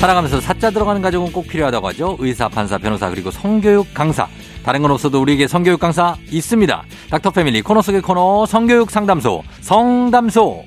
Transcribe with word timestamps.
살아가면서 0.00 0.40
사자 0.40 0.70
들어가는 0.70 1.02
가족은 1.02 1.30
꼭 1.30 1.46
필요하다고 1.46 1.88
하죠. 1.88 2.16
의사, 2.20 2.48
판사, 2.48 2.78
변호사, 2.78 3.10
그리고 3.10 3.30
성교육 3.30 3.92
강사. 3.92 4.26
다른 4.64 4.80
건 4.80 4.92
없어도 4.92 5.20
우리에게 5.20 5.46
성교육 5.46 5.78
강사 5.78 6.16
있습니다. 6.30 6.84
닥터 7.10 7.30
패밀리 7.30 7.60
코너 7.60 7.82
속의 7.82 8.00
코너 8.00 8.46
성교육 8.46 8.90
상담소, 8.90 9.42
성담소. 9.60 10.64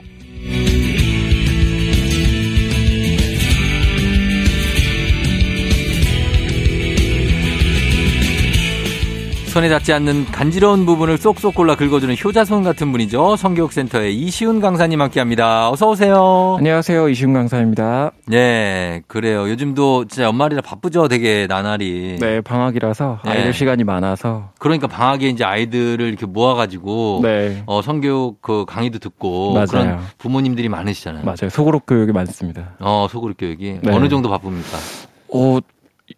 손에 9.54 9.70
닿지 9.70 9.94
않는 9.94 10.26
간지러운 10.32 10.88
부분을 10.88 11.20
쏙쏙 11.20 11.54
골라 11.54 11.76
긁어주는 11.76 12.16
효자손 12.26 12.64
같은 12.64 12.92
분이죠. 12.92 13.36
성교육센터의 13.36 14.16
이시훈 14.16 14.60
강사님 14.60 15.00
함께합니다. 15.00 15.70
어서 15.70 15.92
오세요. 15.92 16.56
안녕하세요. 16.58 17.08
이시훈 17.10 17.34
강사입니다. 17.34 18.14
네, 18.26 19.04
그래요. 19.06 19.48
요즘도 19.48 20.06
진짜 20.06 20.24
연말이라 20.24 20.62
바쁘죠. 20.62 21.08
되게 21.08 21.46
나날이. 21.46 22.18
네, 22.20 22.42
방학이라서 22.42 23.20
네. 23.26 23.30
아이들 23.30 23.54
시간이 23.54 23.84
많아서. 23.84 24.50
그러니까 24.58 24.88
방학에 24.88 25.28
이제 25.28 25.44
아이들을 25.44 26.02
이렇게 26.04 26.26
모아가지고 26.26 27.20
네, 27.22 27.62
어, 27.68 27.84
성교육 27.84 28.42
그 28.42 28.66
강의도 28.68 28.98
듣고 28.98 29.54
맞아요. 29.54 29.68
그런 29.68 30.00
부모님들이 30.18 30.68
많으시잖아요. 30.68 31.26
맞아요. 31.26 31.50
소그룹 31.52 31.86
교육이 31.86 32.12
많습니다. 32.12 32.72
어, 32.80 33.06
소그룹 33.08 33.38
교육이 33.38 33.82
네. 33.84 33.92
어느 33.94 34.10
정도 34.10 34.32
바쁩니까? 34.32 34.80
오, 35.28 35.60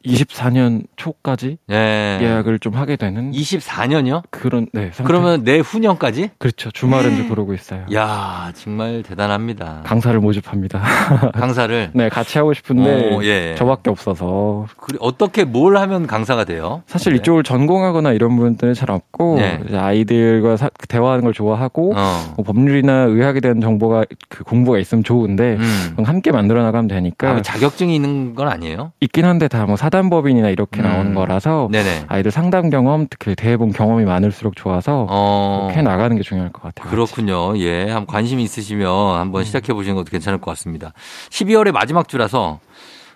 24년 0.06 0.84
초까지 0.96 1.58
예. 1.72 2.20
예약을 2.22 2.60
좀 2.60 2.74
하게 2.76 2.96
되는 2.96 3.32
24년이요? 3.32 4.24
그런 4.30 4.68
네. 4.74 4.92
상태. 4.94 5.04
그러면 5.04 5.44
내후년까지? 5.44 6.32
그렇죠. 6.38 6.72
주말은 6.72 7.16
좀 7.18 7.30
그러고 7.30 7.54
있어요. 7.54 7.86
야, 7.94 8.52
정말 8.56 9.04
대단합니다. 9.04 9.82
강사를 9.86 10.20
모집합니다. 10.20 10.82
강사를 11.34 11.92
네, 11.94 12.10
같이 12.10 12.38
하고 12.38 12.54
싶은데 12.54 13.16
어, 13.16 13.24
예. 13.24 13.56
저밖에 13.58 13.90
없어서 13.90 14.66
그래, 14.78 14.98
어떻게 15.02 15.44
뭘 15.44 15.78
하면 15.78 16.08
강사가 16.08 16.44
돼요? 16.44 16.84
사실 16.88 17.14
네. 17.14 17.20
이쪽을 17.20 17.44
전공하거나 17.44 18.12
이런 18.14 18.36
분들은 18.38 18.74
잘 18.74 18.92
없고 18.92 19.38
네. 19.40 19.60
아이들과 19.74 20.58
사- 20.58 20.70
대화하는 20.88 21.24
걸 21.24 21.34
좋아하고 21.34 21.94
어. 21.96 22.34
뭐 22.36 22.46
법률이나 22.46 23.04
의학에 23.04 23.40
대한 23.40 23.62
정보가 23.62 24.06
그 24.30 24.44
공부가 24.44 24.80
있으면 24.80 25.04
좋은데 25.04 25.58
음. 25.60 25.96
함께 26.04 26.32
만들어 26.32 26.64
나가면 26.64 26.88
되니까 26.88 27.30
아, 27.30 27.42
자격증이 27.42 27.96
있는 27.96 28.36
건 28.36 28.48
아니에요? 28.48 28.92
있긴 29.02 29.26
한데 29.26 29.48
다뭐 29.48 29.76
사단법인이나 29.86 30.50
이렇게 30.50 30.82
음. 30.82 30.84
나오는 30.84 31.14
거라서 31.14 31.70
네네. 31.72 32.06
아이들 32.08 32.32
상담 32.32 32.72
경험 32.72 33.06
특히 33.08 33.36
대해본 33.36 33.72
경험이 33.72 34.06
많을수록 34.06 34.56
좋아서 34.56 35.06
어. 35.08 35.68
그렇게 35.68 35.84
나가는 35.84 36.16
게 36.16 36.24
중요할 36.24 36.52
것 36.52 36.64
같아요. 36.64 36.90
그렇군요. 36.90 37.56
예. 37.60 37.84
한번 37.84 38.08
관심 38.08 38.40
있으시면 38.40 39.20
한번 39.20 39.44
시작해 39.44 39.74
보시는 39.74 39.96
것도 39.96 40.10
괜찮을 40.10 40.42
것 40.42 40.50
같습니다. 40.52 40.94
12월의 41.30 41.72
마지막 41.72 42.08
주라서 42.08 42.60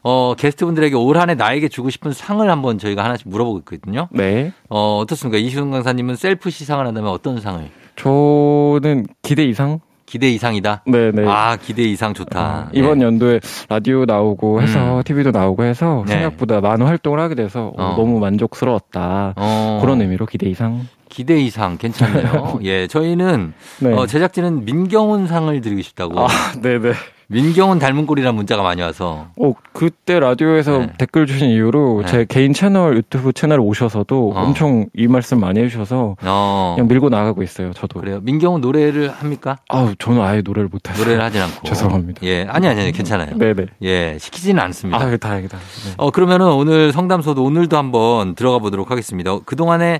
어, 0.03 0.35
게스트분들에게 0.37 0.95
올 0.95 1.17
한해 1.17 1.33
나에게 1.33 1.69
주고 1.69 1.89
싶은 1.89 2.13
상을 2.13 2.47
한번 2.47 2.77
저희가 2.77 3.03
하나씩 3.03 3.27
물어보고 3.27 3.59
있거든요. 3.59 4.07
네, 4.11 4.53
어, 4.69 4.99
어떻습니까? 4.99 5.39
이시훈 5.39 5.71
강사님은 5.71 6.15
셀프 6.15 6.51
시상을 6.51 6.85
한다면 6.85 7.09
어떤 7.09 7.41
상을? 7.41 7.67
저는 7.95 9.07
기대 9.23 9.43
이상. 9.43 9.79
기대 10.09 10.27
이상이다? 10.31 10.81
네, 10.87 11.11
네. 11.11 11.23
아, 11.27 11.55
기대 11.55 11.83
이상 11.83 12.15
좋다. 12.15 12.41
어, 12.41 12.69
이번 12.73 12.97
네. 12.97 13.05
연도에 13.05 13.39
라디오 13.69 14.05
나오고 14.05 14.59
해서 14.59 14.97
음. 14.97 15.03
TV도 15.03 15.29
나오고 15.29 15.63
해서 15.63 16.03
네. 16.07 16.13
생각보다 16.13 16.61
많은 16.61 16.87
활동을 16.87 17.19
하게 17.19 17.35
돼서 17.35 17.71
어, 17.77 17.83
어. 17.91 17.95
너무 17.95 18.19
만족스러웠다. 18.19 19.35
어, 19.35 19.79
그런 19.83 20.01
의미로 20.01 20.25
기대 20.25 20.49
이상. 20.49 20.87
기대 21.09 21.39
이상 21.39 21.77
괜찮네요. 21.77 22.59
예, 22.65 22.87
저희는 22.87 23.53
네. 23.81 23.93
어, 23.93 24.07
제작진은 24.07 24.65
민경훈 24.65 25.27
상을 25.27 25.61
드리고 25.61 25.83
싶다고. 25.83 26.21
아, 26.21 26.27
네, 26.59 26.79
네. 26.79 26.93
민경훈 27.31 27.77
닮은 27.77 28.07
꼴이라는 28.07 28.35
문자가 28.35 28.63
많이 28.63 28.81
와서. 28.81 29.27
어, 29.39 29.53
그때 29.71 30.19
라디오에서 30.19 30.77
네. 30.79 30.93
댓글 30.97 31.27
주신 31.27 31.51
이후로 31.51 32.01
네. 32.01 32.07
제 32.07 32.25
개인 32.27 32.53
채널 32.53 32.97
유튜브 32.97 33.33
채널 33.33 33.59
오셔서도 33.59 34.31
어. 34.35 34.41
엄청 34.41 34.87
이 34.95 35.07
말씀 35.07 35.39
많이 35.39 35.59
해주셔서 35.59 36.15
어. 36.23 36.73
그냥 36.75 36.87
밀고 36.87 37.09
나가고 37.09 37.43
있어요. 37.43 37.71
저도. 37.73 37.99
그래요. 37.99 38.19
민경훈 38.23 38.61
노래를 38.61 39.11
합니까? 39.11 39.57
아우 39.69 39.93
저는 39.99 40.21
아예 40.21 40.41
노래를 40.41 40.69
못해서 40.69 40.97
노래를 40.99 41.23
하진 41.23 41.43
않고. 41.43 41.67
죄송합니다. 41.67 42.21
예, 42.23 42.47
아니, 42.49 42.67
아니, 42.67 42.81
아니, 42.81 42.91
괜찮아요. 42.91 43.37
네네. 43.37 43.65
예, 43.83 44.17
시키지는 44.19 44.59
않습니다. 44.63 44.99
아 44.99 45.15
다행이다. 45.15 45.55
네. 45.57 45.93
어, 45.97 46.09
그러면은 46.09 46.47
오늘 46.47 46.91
성담소도 46.91 47.43
오늘도 47.43 47.77
한번 47.77 48.33
들어가 48.33 48.57
보도록 48.57 48.89
하겠습니다. 48.89 49.37
그 49.45 49.55
동안에 49.55 49.99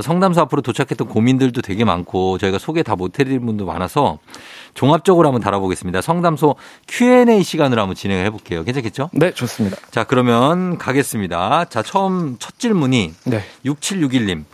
성담소 0.00 0.40
앞으로 0.40 0.62
도착했던 0.62 1.08
고민들도 1.08 1.60
되게 1.60 1.84
많고 1.84 2.38
저희가 2.38 2.58
소개 2.58 2.82
다 2.82 2.96
못해드린 2.96 3.44
분도 3.44 3.66
많아서 3.66 4.18
종합적으로 4.74 5.28
한번 5.28 5.40
다뤄보겠습니다. 5.42 6.00
성담소 6.00 6.56
Q&A 6.88 7.42
시간으로 7.42 7.80
한번 7.80 7.94
진행을 7.94 8.24
해볼게요. 8.26 8.64
괜찮겠죠? 8.64 9.10
네 9.12 9.32
좋습니다. 9.32 9.76
자, 9.90 10.04
그러면 10.04 10.78
가겠습니다. 10.78 11.66
자, 11.66 11.82
처음 11.82 12.36
첫 12.38 12.58
질문이 12.58 13.14
네. 13.24 13.44
6761님. 13.64 14.44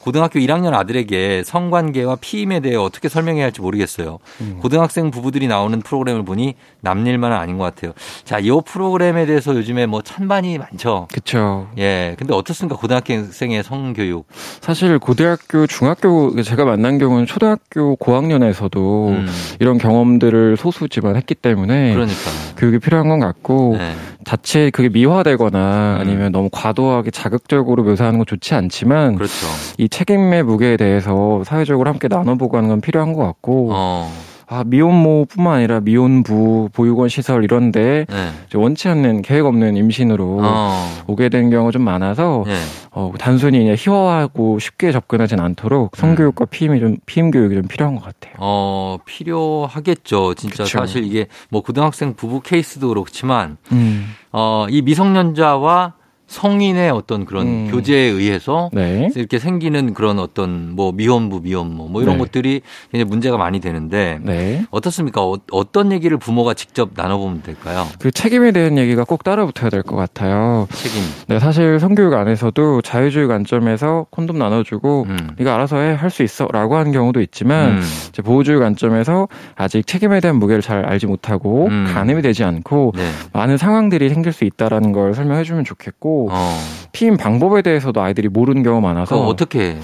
고등학교 0.00 0.38
1학년 0.40 0.74
아들에게 0.74 1.42
성관계와 1.44 2.16
피임에 2.20 2.60
대해 2.60 2.76
어떻게 2.76 3.08
설명해야 3.08 3.44
할지 3.44 3.60
모르겠어요. 3.60 4.18
음. 4.40 4.58
고등학생 4.60 5.10
부부들이 5.10 5.46
나오는 5.46 5.78
프로그램을 5.80 6.24
보니 6.24 6.54
남일만은 6.80 7.36
아닌 7.36 7.58
것 7.58 7.64
같아요. 7.64 7.92
자, 8.24 8.38
이 8.38 8.50
프로그램에 8.64 9.26
대해서 9.26 9.54
요즘에 9.54 9.86
뭐 9.86 10.02
찬반이 10.02 10.58
많죠. 10.58 11.06
그쵸. 11.12 11.68
예. 11.78 12.14
근데 12.18 12.34
어떻습니까? 12.34 12.76
고등학생의 12.78 13.62
성교육. 13.62 14.26
사실 14.60 14.98
고등학교, 14.98 15.66
중학교 15.66 16.40
제가 16.42 16.64
만난 16.64 16.98
경우는 16.98 17.26
초등학교 17.26 17.96
고학년에서도 17.96 19.08
음, 19.08 19.26
이런 19.60 19.78
경험들을 19.78 20.56
소수지만 20.56 21.16
했기 21.16 21.34
때문에 21.34 21.92
그러니까. 21.92 22.30
교육이 22.56 22.78
필요한 22.78 23.08
것 23.08 23.18
같고 23.18 23.76
네. 23.78 23.94
자체 24.30 24.70
그게 24.70 24.88
미화되거나 24.88 25.96
음. 25.96 26.00
아니면 26.00 26.30
너무 26.30 26.48
과도하게 26.52 27.10
자극적으로 27.10 27.82
묘사하는 27.82 28.20
건 28.20 28.26
좋지 28.26 28.54
않지만 28.54 29.16
그렇죠. 29.16 29.34
이 29.76 29.88
책임의 29.88 30.44
무게에 30.44 30.76
대해서 30.76 31.42
사회적으로 31.44 31.90
함께 31.90 32.06
나눠보고 32.06 32.56
하는 32.56 32.68
건 32.68 32.80
필요한 32.80 33.12
것 33.12 33.24
같고 33.24 33.70
어, 33.72 34.08
아 34.52 34.64
미혼모뿐만 34.66 35.54
아니라 35.54 35.78
미혼부 35.78 36.70
보육원 36.72 37.08
시설 37.08 37.44
이런데 37.44 38.04
네. 38.10 38.58
원치 38.58 38.88
않는 38.88 39.22
계획 39.22 39.46
없는 39.46 39.76
임신으로 39.76 40.40
어, 40.42 41.04
오게 41.06 41.28
된 41.28 41.50
경우가 41.50 41.70
좀 41.70 41.82
많아서 41.82 42.42
네. 42.44 42.58
어, 42.90 43.12
단순히 43.16 43.60
그냥 43.60 43.76
희화하고 43.78 44.58
쉽게 44.58 44.90
접근하진 44.90 45.38
않도록 45.38 45.96
성교육과 45.96 46.46
피임이 46.46 46.80
좀 46.80 46.96
피임 47.06 47.30
교육이 47.30 47.54
좀 47.54 47.68
필요한 47.68 47.94
것 47.94 48.02
같아요. 48.02 48.34
어, 48.38 48.98
필요하겠죠. 49.04 50.34
진짜 50.34 50.64
그쵸. 50.64 50.78
사실 50.78 51.04
이게 51.04 51.28
뭐 51.48 51.62
고등학생 51.62 52.14
부부 52.14 52.40
케이스도 52.40 52.88
그렇지만 52.88 53.56
음. 53.70 54.12
어, 54.32 54.66
이 54.68 54.82
미성년자와 54.82 55.94
성인의 56.30 56.90
어떤 56.90 57.24
그런 57.24 57.46
음. 57.46 57.68
교제에 57.72 58.02
의해서 58.08 58.70
네. 58.72 59.08
이렇게 59.16 59.40
생기는 59.40 59.94
그런 59.94 60.20
어떤 60.20 60.76
뭐 60.76 60.92
미혼부, 60.92 61.40
미혼모 61.42 61.88
뭐 61.88 62.02
이런 62.02 62.14
네. 62.14 62.20
것들이 62.20 62.60
굉장히 62.92 63.10
문제가 63.10 63.36
많이 63.36 63.58
되는데 63.58 64.20
네. 64.22 64.64
어떻습니까? 64.70 65.24
어, 65.24 65.38
어떤 65.50 65.90
얘기를 65.90 66.16
부모가 66.18 66.54
직접 66.54 66.90
나눠보면 66.94 67.42
될까요? 67.42 67.84
그 67.98 68.12
책임에 68.12 68.52
대한 68.52 68.78
얘기가 68.78 69.02
꼭 69.04 69.24
따라붙어야 69.24 69.70
될 69.70 69.82
것 69.82 69.96
같아요. 69.96 70.68
책임. 70.72 71.02
네, 71.26 71.40
사실 71.40 71.80
성교육 71.80 72.12
안에서도 72.14 72.82
자유주의 72.82 73.26
관점에서 73.26 74.06
콘돔 74.10 74.38
나눠주고 74.38 75.06
음. 75.08 75.30
네가 75.36 75.54
알아서 75.54 75.78
해 75.78 75.94
할 75.94 76.10
수 76.10 76.22
있어라고 76.22 76.76
하는 76.76 76.92
경우도 76.92 77.20
있지만 77.22 77.70
음. 77.78 77.82
이제 78.08 78.20
보호주의 78.22 78.58
관점에서 78.60 79.26
아직 79.56 79.86
책임에 79.86 80.20
대한 80.20 80.36
무게를 80.38 80.60
잘 80.62 80.84
알지 80.84 81.06
못하고 81.06 81.66
음. 81.66 81.90
가늠이 81.92 82.22
되지 82.22 82.44
않고 82.44 82.92
네. 82.96 83.02
많은 83.32 83.56
상황들이 83.56 84.08
생길 84.10 84.32
수 84.32 84.44
있다라는 84.44 84.92
걸 84.92 85.14
설명해주면 85.14 85.64
좋겠고 85.64 86.19
어. 86.30 86.58
피임 86.92 87.16
방법에 87.16 87.62
대해서도 87.62 88.00
아이들이 88.02 88.28
모르는 88.28 88.62
경우가 88.62 88.86
많아서 88.86 89.14
그럼 89.14 89.28
어떻게? 89.28 89.76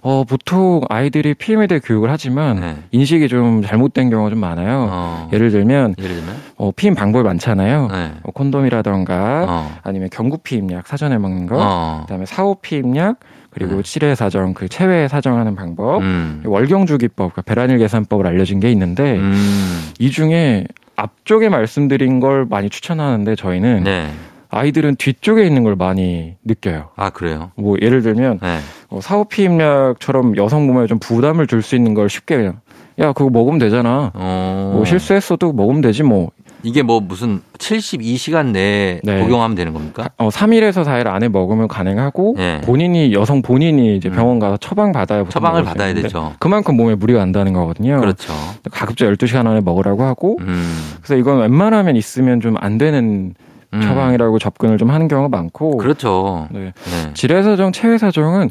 어, 0.00 0.24
보통 0.24 0.82
아이들이 0.88 1.34
피임에 1.34 1.66
대해 1.66 1.80
교육을 1.80 2.10
하지만 2.10 2.60
네. 2.60 2.76
인식이 2.90 3.28
좀 3.28 3.62
잘못된 3.62 4.10
경우가 4.10 4.30
좀 4.30 4.38
많아요. 4.38 4.88
어. 4.90 5.28
예를 5.32 5.50
들면 5.50 5.94
예를 5.98 6.16
들면? 6.16 6.36
어, 6.56 6.70
피임 6.74 6.94
방법이 6.94 7.24
많잖아요. 7.24 7.88
네. 7.90 8.12
어, 8.22 8.30
콘돔이라던가 8.32 9.46
어. 9.48 9.78
아니면 9.82 10.08
경구 10.10 10.38
피임약 10.38 10.86
사전에 10.86 11.18
먹는 11.18 11.46
거, 11.46 11.56
어. 11.58 12.00
그다음에 12.02 12.26
사후 12.26 12.56
피임약 12.60 13.18
그리고 13.50 13.76
네. 13.76 13.82
칠회 13.82 14.14
사정 14.14 14.54
그 14.54 14.68
체외 14.68 15.08
사정하는 15.08 15.54
방법, 15.54 16.00
음. 16.00 16.42
월경주기법, 16.46 17.32
그러니까 17.32 17.42
배란일 17.42 17.78
계산법을 17.78 18.26
알려진 18.26 18.60
게 18.60 18.72
있는데 18.72 19.16
음. 19.16 19.90
이 19.98 20.10
중에 20.10 20.64
앞쪽에 20.96 21.48
말씀드린 21.48 22.18
걸 22.18 22.46
많이 22.48 22.70
추천하는데 22.70 23.36
저희는 23.36 23.84
네. 23.84 24.10
아이들은 24.52 24.96
뒤쪽에 24.96 25.44
있는 25.46 25.64
걸 25.64 25.74
많이 25.76 26.34
느껴요. 26.44 26.90
아, 26.96 27.10
그래요? 27.10 27.50
뭐 27.56 27.76
예를 27.80 28.02
들면 28.02 28.38
네. 28.42 28.58
어, 28.90 29.00
사후 29.00 29.24
피임약처럼 29.24 30.36
여성 30.36 30.66
몸에 30.66 30.86
좀 30.86 30.98
부담을 30.98 31.46
줄 31.46 31.62
수 31.62 31.74
있는 31.74 31.94
걸 31.94 32.08
쉽게 32.10 32.36
그냥 32.36 32.60
야 32.98 33.12
그거 33.12 33.30
먹으면 33.30 33.58
되잖아. 33.58 34.10
어. 34.14 34.72
뭐 34.74 34.84
실수했어도 34.84 35.52
먹으면 35.52 35.80
되지 35.80 36.02
뭐. 36.02 36.30
이게 36.64 36.82
뭐 36.82 37.00
무슨 37.00 37.40
72시간 37.58 38.48
내에 38.52 39.00
네. 39.02 39.20
복용하면 39.20 39.56
되는 39.56 39.72
겁니까? 39.72 40.10
어, 40.18 40.28
3일에서 40.28 40.84
4일 40.84 41.06
안에 41.08 41.28
먹으면 41.28 41.66
가능하고 41.66 42.34
네. 42.36 42.60
본인이 42.62 43.12
여성 43.14 43.42
본인이 43.42 43.96
이제 43.96 44.08
음. 44.10 44.14
병원 44.14 44.38
가서 44.38 44.56
처방 44.58 44.92
받아야 44.92 45.24
처방을 45.28 45.64
받아야 45.64 45.92
되죠. 45.94 46.34
그만큼 46.38 46.76
몸에 46.76 46.94
무리가 46.94 47.20
안다는 47.22 47.52
거거든요. 47.52 47.98
그렇죠. 48.00 48.32
가급적 48.70 49.06
12시간 49.06 49.46
안에 49.48 49.60
먹으라고 49.60 50.04
하고 50.04 50.36
음. 50.40 50.92
그래서 51.00 51.16
이건 51.16 51.40
웬만하면 51.40 51.96
있으면 51.96 52.40
좀 52.40 52.56
안 52.60 52.78
되는 52.78 53.34
음. 53.74 53.80
처방이라고 53.80 54.38
접근을 54.38 54.78
좀 54.78 54.90
하는 54.90 55.08
경우가 55.08 55.28
많고 55.28 55.78
그렇죠. 55.78 56.48
네. 56.50 56.72
네. 56.84 57.14
질의사정, 57.14 57.72
체외사정은 57.72 58.50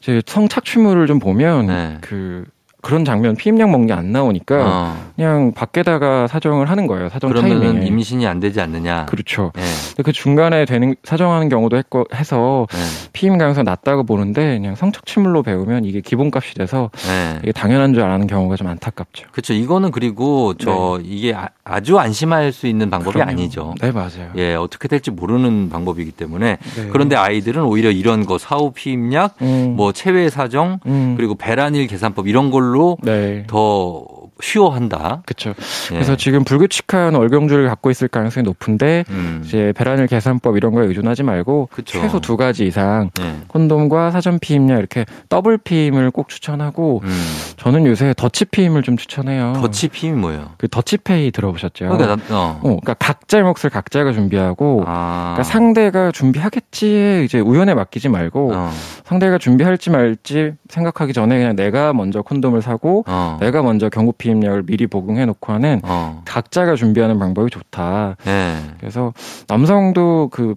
이제 0.00 0.22
성착취물을 0.24 1.06
좀 1.06 1.18
보면 1.18 1.66
네. 1.66 1.98
그 2.00 2.44
그런 2.82 3.04
장면 3.04 3.36
피임약 3.36 3.70
먹는 3.70 3.86
게 3.86 3.92
안 3.92 4.12
나오니까 4.12 4.56
어. 4.66 5.10
그냥 5.16 5.52
밖에다가 5.52 6.26
사정을 6.26 6.70
하는 6.70 6.86
거예요. 6.86 7.08
사정 7.08 7.32
타이밍에. 7.34 7.86
임신이 7.86 8.26
안 8.26 8.40
되지 8.40 8.60
않느냐. 8.60 9.06
그렇죠. 9.06 9.52
네. 9.54 9.62
그 10.02 10.12
중간에 10.12 10.64
되는 10.64 10.94
사정하는 11.04 11.48
경우도 11.48 11.76
했고 11.76 12.04
해서 12.14 12.66
네. 12.70 12.78
피임 13.12 13.36
가능성 13.36 13.64
낮다고 13.64 14.04
보는데 14.04 14.58
그냥 14.58 14.74
성착취물로 14.76 15.42
배우면 15.42 15.84
이게 15.84 16.00
기본값이 16.00 16.54
돼서 16.54 16.90
네. 17.08 17.38
이게 17.42 17.52
당연한 17.52 17.92
줄 17.94 18.02
아는 18.04 18.26
경우가 18.26 18.56
좀 18.56 18.68
안타깝죠. 18.68 19.26
그렇죠. 19.32 19.52
이거는 19.54 19.90
그리고 19.90 20.54
저 20.54 21.00
이게 21.02 21.34
아, 21.64 21.80
주 21.80 21.98
안심할 21.98 22.52
수 22.52 22.66
있는 22.66 22.88
방법이 22.90 23.18
네. 23.18 23.24
그럼요. 23.24 23.30
아니죠. 23.40 23.74
네 23.80 23.90
맞아요. 23.92 24.30
예, 24.36 24.54
어떻게 24.54 24.88
될지 24.88 25.10
모르는 25.10 25.68
방법이기 25.70 26.12
때문에 26.12 26.58
네. 26.76 26.88
그런데 26.92 27.16
아이들은 27.16 27.62
오히려 27.64 27.90
이런 27.90 28.24
거 28.24 28.38
사후 28.38 28.70
피임약, 28.72 29.34
음, 29.42 29.74
뭐 29.76 29.92
체외 29.92 30.30
사정, 30.30 30.78
음, 30.86 31.14
그리고 31.16 31.34
배란일 31.34 31.86
계산법 31.88 32.26
이런 32.28 32.50
걸로 32.50 32.69
네. 33.02 33.44
더 33.46 34.04
쉬워한다. 34.42 35.22
그렇죠. 35.26 35.50
예. 35.90 35.94
그래서 35.94 36.16
지금 36.16 36.44
불규칙한 36.44 37.14
월경 37.14 37.44
주기를 37.44 37.68
갖고 37.68 37.90
있을 37.90 38.08
가능성이 38.08 38.44
높은데 38.44 39.04
음. 39.10 39.42
이제 39.44 39.72
배란일 39.76 40.06
계산법 40.06 40.56
이런 40.56 40.72
거에 40.72 40.86
의존하지 40.86 41.22
말고 41.22 41.68
그쵸. 41.72 42.00
최소 42.00 42.20
두 42.20 42.36
가지 42.36 42.66
이상 42.66 43.10
예. 43.20 43.36
콘돔과 43.48 44.10
사전 44.10 44.38
피임약 44.38 44.78
이렇게 44.78 45.04
더블 45.28 45.58
피임을 45.58 46.10
꼭 46.10 46.28
추천하고 46.28 47.00
음. 47.04 47.24
저는 47.56 47.86
요새 47.86 48.14
더치 48.16 48.46
피임을 48.46 48.82
좀 48.82 48.96
추천해요. 48.96 49.54
더치 49.56 49.88
피임이 49.88 50.18
뭐예요? 50.18 50.50
그 50.58 50.68
더치페이 50.68 51.30
들어보셨죠? 51.30 51.88
그러니까 51.88 52.16
나, 52.16 52.36
어. 52.36 52.58
어, 52.58 52.62
그러니까 52.62 52.94
각자의 52.94 53.44
몫을 53.44 53.70
각자가 53.70 54.12
준비하고 54.12 54.84
아. 54.86 55.34
그러니까 55.34 55.42
상대가 55.42 56.12
준비하겠지 56.12 57.22
이제 57.24 57.40
우연에 57.40 57.74
맡기지 57.74 58.08
말고 58.08 58.52
어. 58.54 58.70
상대가 59.04 59.38
준비할지 59.38 59.90
말지 59.90 60.52
생각하기 60.68 61.12
전에 61.12 61.38
그냥 61.38 61.56
내가 61.56 61.92
먼저 61.92 62.22
콘돔을 62.22 62.62
사고 62.62 63.04
어. 63.06 63.38
내가 63.40 63.62
먼저 63.62 63.88
경구 63.88 64.12
피임 64.12 64.29
약을 64.42 64.62
미리 64.64 64.86
복용해 64.86 65.26
놓고 65.26 65.52
하는 65.52 65.80
어. 65.82 66.22
각자가 66.24 66.76
준비하는 66.76 67.18
방법이 67.18 67.50
좋다. 67.50 68.16
예. 68.26 68.56
그래서 68.78 69.12
남성도 69.48 70.28
그, 70.30 70.54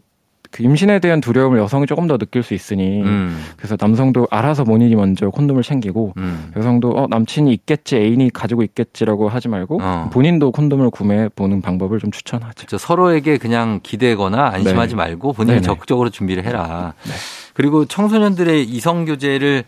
그 0.51 0.61
임신에 0.61 0.99
대한 0.99 1.19
두려움을 1.19 1.57
여성이 1.57 1.87
조금 1.87 2.05
더 2.07 2.17
느낄 2.17 2.43
수 2.43 2.53
있으니 2.53 3.01
음. 3.01 3.43
그래서 3.57 3.75
남성도 3.79 4.27
알아서 4.29 4.63
본인이 4.63 4.95
먼저 4.95 5.29
콘돔을 5.29 5.63
챙기고 5.63 6.13
음. 6.17 6.51
여성도 6.55 6.91
어 6.91 7.07
남친이 7.09 7.51
있겠지 7.53 7.95
애인이 7.95 8.29
가지고 8.31 8.61
있겠지라고 8.61 9.29
하지 9.29 9.47
말고 9.47 9.79
어. 9.81 10.09
본인도 10.13 10.51
콘돔을 10.51 10.91
구매해 10.91 11.27
보는 11.29 11.61
방법을 11.61 11.99
좀 11.99 12.11
추천하죠. 12.11 12.67
저 12.67 12.77
서로에게 12.77 13.37
그냥 13.37 13.79
기대거나 13.81 14.51
안심하지 14.53 14.93
네. 14.93 14.95
말고 14.95 15.33
본인이 15.33 15.55
네네. 15.55 15.65
적극적으로 15.65 16.11
준비를 16.11 16.45
해라. 16.45 16.93
네. 17.03 17.13
그리고 17.53 17.85
청소년들의 17.85 18.63
이성 18.63 19.05
교제를 19.05 19.63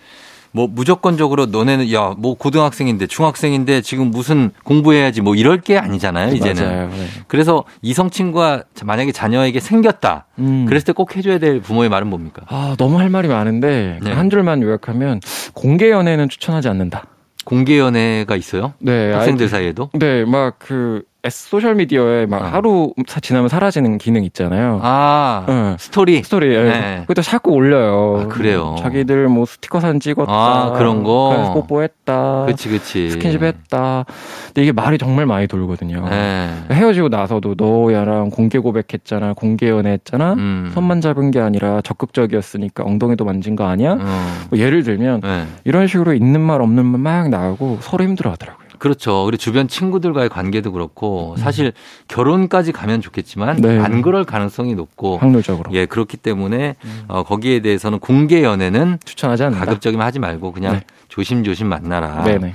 뭐 0.56 0.68
무조건적으로 0.72 1.48
너네는 1.48 1.92
야 1.92 2.16
뭐 2.18 2.36
고등학생인데 2.36 3.08
중학생인데 3.08 3.82
지금 3.82 4.10
무슨 4.10 4.52
공부해야지 4.64 5.20
뭐 5.22 5.36
이럴 5.36 5.60
게 5.60 5.78
아니잖아요 5.78 6.34
이제는. 6.34 6.64
맞아요. 6.64 6.90
네. 6.90 7.08
그래서 7.28 7.66
이성 7.82 8.10
친구가 8.10 8.64
만약에 8.86 9.12
자녀에게 9.12 9.60
생겼다. 9.60 10.28
음. 10.40 10.66
그랬을 10.66 10.86
때 10.86 10.94
꼭 10.94 11.18
해줘야 11.18 11.40
될 11.40 11.60
부모의 11.60 11.90
말은 11.90 12.08
뭡니까? 12.10 12.44
아 12.48 12.76
너무 12.78 13.00
할 13.00 13.10
말이 13.10 13.28
많은데 13.28 14.00
네. 14.02 14.12
한 14.14 14.30
줄만 14.30 14.62
요약하면 14.62 15.20
공개 15.54 15.90
연애는 15.92 16.30
추천하지 16.30 16.70
않는다. 16.70 17.06
공개 17.44 17.78
연애가 17.78 18.36
있어요? 18.38 18.74
네, 18.80 19.12
학생들 19.12 19.46
아이들- 19.46 19.50
사이에도? 19.50 19.90
네, 19.94 20.24
막 20.26 20.56
그 20.58 21.04
소셜 21.30 21.76
미디어에 21.76 22.26
막 22.26 22.42
어. 22.42 22.46
하루 22.46 22.94
사- 23.08 23.20
지나면 23.20 23.50
사라지는 23.50 23.98
기능 23.98 24.24
있잖아요. 24.26 24.80
아 24.84 25.46
응. 25.50 25.76
스토리. 25.80 26.22
스토리, 26.24 26.54
예. 26.54 26.64
네. 26.64 26.98
그것도 27.02 27.22
자꾸 27.22 27.52
올려요. 27.52 28.24
아, 28.24 28.28
그래요? 28.28 28.76
자기들 28.80 29.28
뭐 29.30 29.46
스티커 29.46 29.80
사진 29.80 30.00
찍었다. 30.00 30.32
아, 30.32 30.72
그런 30.78 31.04
거? 31.04 31.52
뽀뽀했다. 31.56 32.44
그렇지 32.46 32.70
그렇지. 32.70 33.10
스킨십 33.12 33.42
했다. 33.44 34.06
근데 34.48 34.64
이게 34.64 34.72
말이 34.72 34.98
정말 34.98 35.26
많이 35.26 35.48
돌거든요. 35.48 36.06
네. 36.10 36.50
헤어지고 36.72 37.10
나서도 37.10 37.56
너 37.56 37.92
걔랑 37.94 38.30
공개 38.30 38.60
고백했잖아. 38.60 39.34
공개 39.34 39.70
연애했잖아. 39.70 40.34
음. 40.34 40.72
손만 40.74 41.02
잡은 41.02 41.32
게 41.32 41.40
아니라 41.40 41.82
적극적이었으니까 41.82 42.84
엉덩이도 42.84 43.26
만진 43.26 43.56
거 43.56 43.66
아니야? 43.66 43.94
어. 43.94 44.28
뭐 44.50 44.60
예를 44.60 44.84
들면 44.84 45.22
네. 45.22 45.46
이런 45.64 45.88
식으로 45.88 46.14
있는 46.14 46.42
말 46.42 46.62
없는 46.62 46.86
말 46.86 47.06
막 47.16 47.30
나오고 47.30 47.78
서로 47.82 48.04
힘들어 48.04 48.32
하더라고요. 48.32 48.65
그렇죠. 48.80 49.26
그리고 49.26 49.38
주변 49.38 49.68
친구들과의 49.68 50.30
관계도 50.30 50.72
그렇고 50.72 51.36
사실 51.38 51.74
결혼까지 52.08 52.72
가면 52.72 53.02
좋겠지만 53.02 53.58
음. 53.58 53.62
네. 53.62 53.80
안 53.80 54.02
그럴 54.02 54.24
가능성이 54.24 54.76
높고 54.76 55.18
확률적으로. 55.18 55.72
예 55.74 55.86
그렇기 55.86 56.18
때문에 56.18 56.76
어, 57.08 57.24
거기에 57.24 57.60
대해서는 57.60 58.00
공개 58.00 58.44
연애는 58.44 59.00
추천하지 59.06 59.44
않는다. 59.44 59.66
가급적이면 59.66 60.06
하지 60.06 60.20
말고 60.20 60.52
그냥 60.52 60.76
네. 60.76 60.82
조심조심 61.10 61.68
만나라. 61.68 62.24
네네. 62.24 62.54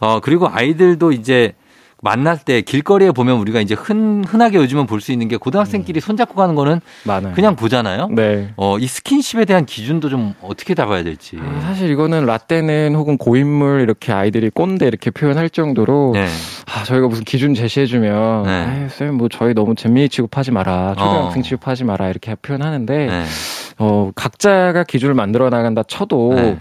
어 0.00 0.20
그리고 0.20 0.48
아이들도 0.48 1.12
이제 1.12 1.54
만날 2.06 2.38
때 2.38 2.60
길거리에 2.60 3.10
보면 3.10 3.36
우리가 3.38 3.60
이제 3.60 3.74
흔 3.74 4.22
흔하게 4.24 4.58
요즘은 4.58 4.86
볼 4.86 5.00
수 5.00 5.10
있는 5.12 5.26
게 5.28 5.36
고등학생끼리 5.36 6.00
손잡고 6.00 6.34
가는 6.36 6.54
거는 6.54 6.80
많아요. 7.04 7.34
그냥 7.34 7.56
보잖아요. 7.56 8.08
네. 8.12 8.52
어 8.56 8.78
이 8.78 8.86
스킨십에 8.86 9.44
대한 9.44 9.66
기준도 9.66 10.08
좀 10.08 10.34
어떻게 10.40 10.74
잡아야 10.74 11.02
될지. 11.02 11.36
아, 11.40 11.60
사실 11.62 11.90
이거는 11.90 12.24
라떼는 12.26 12.94
혹은 12.94 13.18
고인물 13.18 13.80
이렇게 13.80 14.12
아이들이 14.12 14.50
꼰대 14.50 14.86
이렇게 14.86 15.10
표현할 15.10 15.50
정도로 15.50 16.12
네. 16.14 16.26
아 16.72 16.84
저희가 16.84 17.08
무슨 17.08 17.24
기준 17.24 17.54
제시해주면 17.54 18.42
네. 18.44 18.50
아, 18.50 18.88
쌤 18.88 19.10
뭐 19.10 19.28
저희 19.30 19.52
너무 19.54 19.74
잼민이 19.74 20.08
취급하지 20.08 20.52
마라 20.52 20.94
초등학생 20.96 21.40
어. 21.40 21.42
취급하지 21.42 21.84
마라 21.84 22.08
이렇게 22.08 22.34
표현하는데 22.36 23.06
네. 23.06 23.24
어 23.78 24.10
각자가 24.14 24.84
기준을 24.84 25.14
만들어 25.14 25.50
나간다 25.50 25.82
쳐도 25.82 26.34
네. 26.34 26.58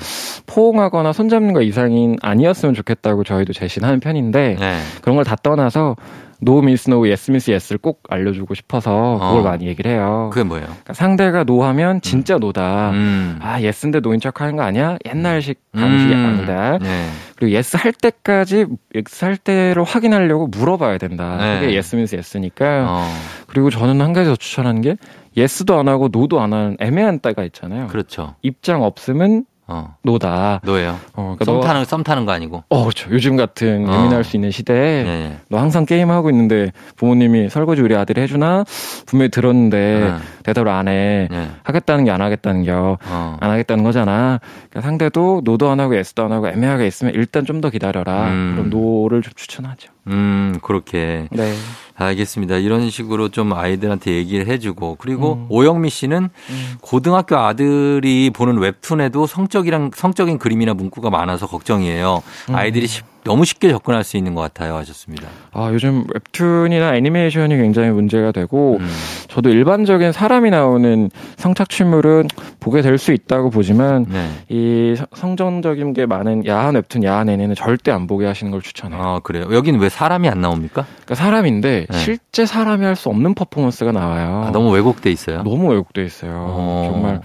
포옹하거나 0.47 1.13
손잡는 1.13 1.53
거 1.53 1.61
이상은 1.61 2.17
아니었으면 2.21 2.75
좋겠다고 2.75 3.23
저희도 3.23 3.53
제시는 3.53 3.87
하는 3.87 3.99
편인데 3.99 4.57
네. 4.59 4.77
그런 5.01 5.15
걸 5.15 5.23
다 5.25 5.35
떠나서 5.41 5.95
no 6.41 6.59
means 6.59 6.89
no, 6.89 7.05
yes 7.05 7.31
means 7.31 7.49
yes를 7.49 7.77
꼭 7.77 8.03
알려주고 8.09 8.53
싶어서 8.53 9.17
그걸 9.19 9.39
어. 9.39 9.43
많이 9.43 9.67
얘기를 9.67 9.91
해요. 9.91 10.29
그게 10.33 10.43
뭐예요? 10.43 10.65
그러니까 10.65 10.93
상대가 10.93 11.43
no 11.43 11.56
하면 11.56 12.01
진짜 12.01 12.37
no다. 12.37 12.91
음. 12.91 13.39
아, 13.41 13.61
yes인데 13.61 13.99
no인 14.01 14.19
척 14.19 14.41
하는 14.41 14.55
거 14.55 14.63
아니야? 14.63 14.97
옛날식 15.05 15.59
방식이 15.71 16.13
음. 16.13 16.25
아니다. 16.25 16.77
네. 16.79 17.09
그리고 17.35 17.55
yes 17.55 17.77
할 17.77 17.91
때까지 17.91 18.65
yes 18.95 19.25
할 19.25 19.37
때를 19.37 19.83
확인하려고 19.83 20.47
물어봐야 20.47 20.97
된다. 20.97 21.37
네. 21.39 21.59
그게 21.59 21.75
yes 21.75 21.95
means 21.95 22.15
yes니까. 22.15 22.85
어. 22.87 23.07
그리고 23.47 23.69
저는 23.69 24.01
한 24.01 24.13
가지 24.13 24.29
더 24.29 24.35
추천하는 24.35 24.81
게 24.81 24.95
yes도 25.37 25.77
안 25.77 25.87
하고 25.87 26.07
no도 26.11 26.39
안 26.39 26.53
하는 26.53 26.77
애매한 26.79 27.19
때가 27.19 27.43
있잖아요. 27.43 27.87
그렇죠. 27.87 28.35
입장 28.41 28.83
없으면 28.83 29.45
어. 29.67 29.95
no다. 30.03 30.61
no예요. 30.63 30.99
어, 31.13 31.35
그러니까 31.37 31.45
썸 31.45 31.55
너- 31.55 31.61
타는 31.61 31.85
썸 31.85 32.03
타는 32.03 32.25
거 32.25 32.31
아니고. 32.31 32.63
어, 32.69 32.81
그렇죠. 32.83 33.09
요즘 33.11 33.35
같은 33.35 33.89
어. 33.89 33.93
예민할 33.95 34.23
수 34.23 34.37
있는 34.37 34.51
시대에 34.51 35.03
네. 35.03 35.37
너 35.49 35.57
항상 35.57 35.85
게임 35.85 36.11
하고 36.11 36.29
있는데 36.29 36.71
부모님이 36.97 37.49
설거지 37.49 37.81
우리 37.81 37.95
아들이 37.95 38.21
해주나? 38.21 38.63
분명히 39.07 39.29
들었는데 39.31 39.77
네. 39.99 40.15
대답을 40.43 40.69
안 40.71 40.87
해. 40.87 41.27
네. 41.31 41.49
하겠다는 41.63 42.05
게 42.05 42.11
안 42.11 42.21
하겠다는 42.21 42.63
겨. 42.63 42.97
어. 43.07 43.37
안 43.39 43.49
하겠다는 43.51 43.83
거잖아. 43.83 44.39
그러니까 44.69 44.81
상대도 44.81 45.41
no도 45.43 45.69
안 45.69 45.79
하고 45.79 45.95
yes도 45.97 46.23
안 46.25 46.31
하고 46.31 46.47
애매하게 46.47 46.85
있으면 46.87 47.13
일단 47.15 47.43
좀 47.45 47.55
더 47.61 47.69
기다려라. 47.69 48.27
음. 48.27 48.51
그럼 48.55 48.69
no를 48.69 49.21
좀 49.21 49.31
추천하죠. 49.35 49.89
음, 50.07 50.59
그렇게. 50.61 51.27
네. 51.31 51.53
알겠습니다. 51.95 52.57
이런 52.57 52.89
식으로 52.89 53.29
좀 53.29 53.53
아이들한테 53.53 54.11
얘기를 54.11 54.47
해주고 54.47 54.97
그리고 54.99 55.33
음. 55.35 55.45
오영미 55.49 55.89
씨는 55.89 56.29
음. 56.49 56.73
고등학교 56.81 57.37
아들이 57.37 58.29
보는 58.33 58.57
웹툰에도 58.57 59.25
성적이랑 59.25 59.91
성적인 59.95 60.37
그림이나 60.37 60.73
문구가 60.73 61.09
많아서 61.09 61.47
걱정이에요. 61.47 62.21
음. 62.49 62.55
아이들이 62.55 62.87
쉽- 62.87 63.05
너무 63.25 63.43
쉽게 63.43 63.69
접근할 63.69 64.03
수 64.03 64.15
있는 64.17 64.33
것 64.35 64.41
같아요 64.41 64.75
하셨습니다. 64.75 65.27
아, 65.51 65.69
요즘 65.73 66.05
웹툰이나 66.13 66.95
애니메이션이 66.95 67.57
굉장히 67.57 67.89
문제가 67.89 68.31
되고 68.31 68.77
음. 68.79 68.87
저도 69.27 69.49
일반적인 69.49 70.11
사람이 70.11 70.51
나오는 70.51 71.09
성착취물은 71.37 72.27
보게 72.59 72.81
될 72.81 72.97
수 72.97 73.11
있다고 73.11 73.49
보지만 73.49 74.05
네. 74.07 74.29
이 74.47 74.95
성- 74.95 75.07
성정적인 75.13 75.91
게 75.93 76.05
많은 76.05 76.45
야한 76.47 76.75
웹툰, 76.75 77.03
야한 77.03 77.27
애니는 77.27 77.55
절대 77.55 77.91
안 77.91 78.07
보게 78.07 78.25
하시는 78.25 78.51
걸 78.51 78.61
추천해요. 78.61 79.01
아 79.01 79.19
그래요. 79.19 79.47
여기는 79.51 79.79
왜 79.81 79.89
사람이 79.89 80.29
안 80.29 80.39
나옵니까? 80.39 80.85
그러니까 81.03 81.15
사람인데 81.15 81.87
네. 81.89 81.97
실제 81.97 82.45
사람이 82.45 82.85
할 82.85 82.95
수 82.95 83.09
없는 83.09 83.33
퍼포먼스가 83.33 83.91
나와요. 83.91 84.43
아, 84.47 84.51
너무 84.51 84.71
왜곡돼 84.71 85.11
있어요. 85.11 85.43
너무 85.43 85.69
왜곡돼 85.71 86.05
있어요. 86.05 86.31
어. 86.47 86.89
정말 86.91 87.21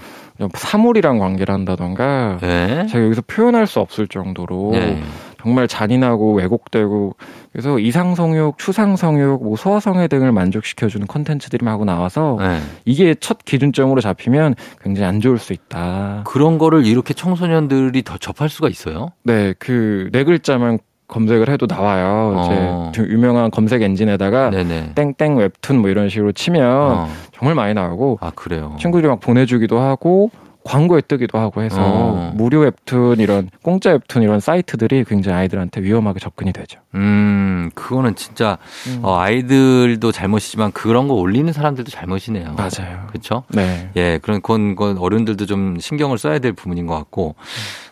사물이랑 0.54 1.18
관계를 1.18 1.54
한다던가 1.54 2.38
네. 2.40 2.86
제가 2.86 3.04
여기서 3.04 3.22
표현할 3.26 3.66
수 3.66 3.78
없을 3.78 4.08
정도로 4.08 4.70
네. 4.72 5.00
정말 5.42 5.66
잔인하고 5.68 6.34
왜곡되고 6.34 7.14
그래서 7.52 7.78
이상성욕, 7.78 8.58
추상성욕, 8.58 9.42
뭐 9.42 9.56
소아성애 9.56 10.06
등을 10.08 10.32
만족시켜주는 10.32 11.06
컨텐츠들이 11.06 11.64
하고 11.66 11.84
나와서 11.84 12.36
네. 12.38 12.60
이게 12.84 13.14
첫 13.18 13.44
기준점으로 13.44 14.00
잡히면 14.00 14.54
굉장히 14.82 15.08
안 15.08 15.20
좋을 15.20 15.38
수 15.38 15.52
있다. 15.52 16.22
그런 16.26 16.58
거를 16.58 16.84
이렇게 16.86 17.14
청소년들이 17.14 18.02
더 18.02 18.18
접할 18.18 18.48
수가 18.48 18.68
있어요? 18.68 19.12
네, 19.24 19.54
그 19.58 20.08
네 20.12 20.24
글자만 20.24 20.78
검색을 21.08 21.48
해도 21.48 21.66
나와요. 21.68 22.34
어. 22.36 22.90
이제 22.92 23.00
좀 23.02 23.10
유명한 23.12 23.50
검색 23.50 23.82
엔진에다가 23.82 24.50
네네. 24.50 24.92
땡땡 24.94 25.36
웹툰 25.38 25.78
뭐 25.80 25.90
이런 25.90 26.08
식으로 26.08 26.32
치면 26.32 26.62
어. 26.92 27.08
정말 27.32 27.54
많이 27.54 27.74
나오고 27.74 28.18
아 28.20 28.30
그래요. 28.34 28.76
친구들이 28.78 29.08
막 29.08 29.18
보내주기도 29.20 29.78
하고 29.80 30.30
광고에 30.64 31.00
뜨기도 31.00 31.38
하고 31.38 31.62
해서 31.62 31.76
어. 31.80 32.32
무료 32.34 32.60
웹툰 32.60 33.18
이런 33.18 33.50
공짜 33.62 33.90
웹툰 33.90 34.22
이런 34.22 34.40
사이트들이 34.40 35.04
굉장히 35.04 35.38
아이들한테 35.38 35.80
위험하게 35.82 36.20
접근이 36.20 36.52
되죠. 36.52 36.80
음, 36.94 37.70
그거는 37.74 38.14
진짜 38.14 38.58
음. 38.88 39.00
어, 39.02 39.18
아이들도 39.18 40.12
잘못이지만 40.12 40.72
그런 40.72 41.08
거 41.08 41.14
올리는 41.14 41.50
사람들도 41.52 41.90
잘못이네요. 41.90 42.54
맞아요. 42.54 43.06
그렇죠? 43.08 43.44
네. 43.48 43.90
예, 43.96 44.18
그런 44.22 44.42
건, 44.42 44.74
건 44.76 44.98
어른들도 44.98 45.46
좀 45.46 45.78
신경을 45.78 46.18
써야 46.18 46.38
될 46.38 46.52
부분인 46.52 46.86
것 46.86 46.94
같고, 46.94 47.36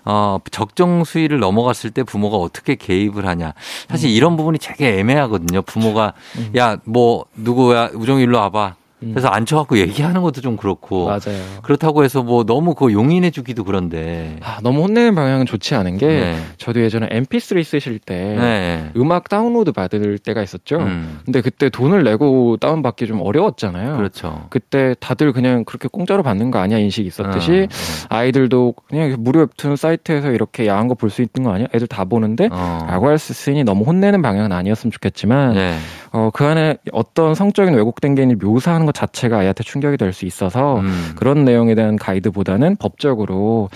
어, 0.05 0.39
적정 0.51 1.05
수위를 1.05 1.39
넘어갔을 1.39 1.91
때 1.91 2.03
부모가 2.03 2.37
어떻게 2.37 2.75
개입을 2.75 3.27
하냐. 3.27 3.55
사실 3.89 4.11
이런 4.11 4.37
부분이 4.37 4.59
되게 4.61 4.99
애매하거든요. 4.99 5.63
부모가, 5.63 6.13
음. 6.39 6.53
야, 6.57 6.77
뭐, 6.85 7.27
누구야, 7.37 7.91
우정이 7.95 8.23
일로 8.25 8.39
와봐. 8.39 8.77
그래서 9.01 9.29
앉혀갖고 9.29 9.79
얘기하는 9.79 10.23
것도 10.23 10.41
좀 10.41 10.57
그렇고. 10.57 11.07
맞아요. 11.07 11.41
그렇다고 11.63 12.05
해서 12.05 12.23
뭐 12.23 12.45
너무 12.45 12.75
그거 12.75 12.93
용인해 12.93 13.31
주기도 13.31 13.65
그런데. 13.65 14.37
아, 14.43 14.59
너무 14.63 14.83
혼내는 14.83 15.15
방향은 15.15 15.47
좋지 15.47 15.75
않은 15.77 15.99
게 15.99 16.07
네. 16.07 16.37
저도 16.57 16.81
예전에 16.83 17.09
MP3 17.09 17.63
쓰실 17.65 18.01
때 18.01 18.15
네. 18.17 18.91
음악 18.97 19.29
다운로드 19.29 19.73
받을 19.73 20.19
때가 20.19 20.43
있었죠. 20.43 20.79
음, 20.79 21.21
근데 21.25 21.41
그때 21.41 21.69
돈을 21.71 22.03
내고 22.05 22.57
다운 22.57 22.83
받기 22.83 23.07
좀 23.07 23.21
어려웠잖아요. 23.23 23.97
그렇죠. 23.97 24.47
그때 24.51 24.95
다들 25.01 25.33
그냥 25.33 25.65
그렇게 25.65 25.89
공짜로 25.89 26.23
받는 26.23 26.51
거 26.51 26.59
아니야 26.59 26.79
인식이 26.79 27.07
있었듯이 27.07 27.69
어, 27.71 28.07
아이들도 28.09 28.75
그냥 28.89 29.15
무료 29.19 29.41
웹툰 29.41 29.77
사이트에서 29.77 30.33
이렇게 30.33 30.67
야한 30.67 30.89
거 30.89 30.95
볼 30.99 31.11
수 31.11 31.23
있는 31.23 31.49
거 31.49 31.55
아니야? 31.55 31.69
애들 31.75 31.87
다 31.87 32.05
보는데 32.05 32.49
어. 32.51 32.87
라고 32.91 33.07
할수 33.09 33.31
있으니 33.33 33.63
너무 33.63 33.85
혼내는 33.85 34.21
방향은 34.23 34.51
아니었으면 34.51 34.91
좋겠지만 34.91 35.55
네. 35.55 35.79
어, 36.13 36.31
그 36.33 36.45
안에 36.45 36.79
어떤 36.93 37.35
성적인 37.35 37.75
왜곡된 37.75 38.15
게 38.15 38.23
있는지 38.23 38.45
묘사하는 38.45 38.87
것 38.87 38.95
자체가 38.95 39.39
아이한테 39.39 39.63
충격이 39.65 39.97
될 39.97 40.13
수 40.13 40.25
있어서 40.25 40.81
음. 40.81 41.13
그런 41.17 41.45
내용에 41.45 41.75
대한 41.75 41.97
가이드보다는 41.97 42.77
법적으로 42.77 43.69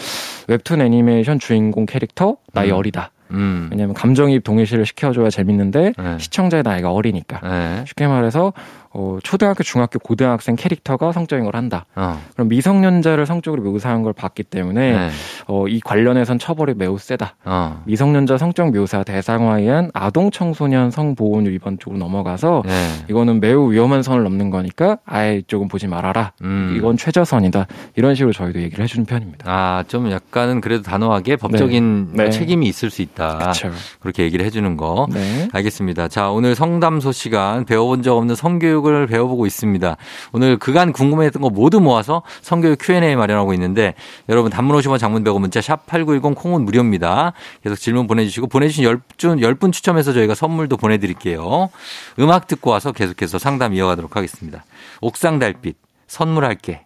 웹툰 0.48 0.80
애니메이션 0.80 1.38
주인공 1.38 1.86
캐릭터 1.86 2.36
나이 2.52 2.70
음. 2.70 2.76
어리다. 2.76 3.10
음. 3.32 3.68
왜냐하면 3.70 3.94
감정이입 3.94 4.44
동일시를 4.44 4.84
시켜줘야 4.86 5.30
재밌는데 5.30 5.92
네. 5.96 6.18
시청자의 6.18 6.62
나이가 6.62 6.92
어리니까. 6.92 7.40
네. 7.42 7.84
쉽게 7.86 8.06
말해서 8.06 8.52
어, 8.94 9.18
초등학교, 9.22 9.62
중학교, 9.62 9.98
고등학생 9.98 10.54
캐릭터가 10.54 11.12
성적인 11.12 11.44
걸 11.44 11.56
한다. 11.56 11.86
어. 11.94 12.20
그럼 12.34 12.48
미성년자를 12.48 13.26
성적으로 13.26 13.62
묘사한 13.62 14.02
걸 14.02 14.12
봤기 14.12 14.42
때문에 14.42 14.92
네. 14.92 15.10
어, 15.46 15.66
이 15.66 15.80
관련해선 15.80 16.38
처벌이 16.38 16.74
매우 16.74 16.98
세다. 16.98 17.36
어. 17.44 17.82
미성년자 17.86 18.36
성적 18.38 18.70
묘사 18.70 19.02
대상화에 19.02 19.62
의한 19.62 19.90
아동 19.94 20.30
청소년 20.30 20.90
성보호율 20.90 21.52
위반 21.52 21.78
쪽으로 21.78 21.98
넘어가서 21.98 22.62
네. 22.66 22.88
이거는 23.08 23.40
매우 23.40 23.72
위험한 23.72 24.02
선을 24.02 24.24
넘는 24.24 24.50
거니까 24.50 24.98
아예 25.04 25.36
이쪽은 25.36 25.68
보지 25.68 25.86
말아라. 25.86 26.32
음. 26.42 26.74
이건 26.76 26.96
최저선이다. 26.96 27.66
이런 27.96 28.14
식으로 28.14 28.32
저희도 28.32 28.60
얘기를 28.60 28.82
해주는 28.84 29.06
편입니다. 29.06 29.44
아, 29.48 29.84
좀 29.88 30.10
약간은 30.10 30.60
그래도 30.60 30.82
단호하게 30.82 31.36
법적인 31.36 32.10
네. 32.14 32.30
책임이 32.30 32.66
있을 32.66 32.90
수 32.90 33.02
있다. 33.02 33.38
그렇죠. 33.38 33.70
그렇게 34.00 34.24
얘기를 34.24 34.44
해주는 34.44 34.76
거. 34.76 35.06
네. 35.10 35.48
알겠습니다. 35.52 36.08
자, 36.08 36.30
오늘 36.30 36.54
성담소 36.54 37.12
시간 37.12 37.64
배워본 37.64 38.02
적 38.02 38.16
없는 38.16 38.34
성교육 38.34 38.81
을 38.90 39.06
배워보고 39.06 39.46
있습니다. 39.46 39.96
오늘 40.32 40.58
그간 40.58 40.92
궁금했던 40.92 41.40
거 41.40 41.50
모두 41.50 41.80
모아서 41.80 42.22
성교육 42.42 42.78
Q&A 42.80 43.14
마련하고 43.16 43.54
있는데 43.54 43.94
여러분 44.28 44.50
단문 44.50 44.76
50원 44.78 44.98
장문 44.98 45.22
100원 45.24 45.40
문자 45.40 45.60
샵 45.60 45.86
8910 45.86 46.34
콩은 46.34 46.64
무료입니다. 46.64 47.32
계속 47.62 47.76
질문 47.76 48.06
보내주시고 48.06 48.48
보내주신 48.48 48.84
10분, 48.84 49.40
10분 49.40 49.72
추첨해서 49.72 50.12
저희가 50.12 50.34
선물도 50.34 50.76
보내드릴게요. 50.76 51.70
음악 52.18 52.46
듣고 52.46 52.70
와서 52.70 52.92
계속해서 52.92 53.38
상담 53.38 53.74
이어가도록 53.74 54.16
하겠습니다. 54.16 54.64
옥상 55.00 55.38
달빛 55.38 55.76
선물할게. 56.06 56.84